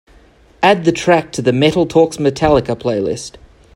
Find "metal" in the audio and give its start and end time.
1.53-1.85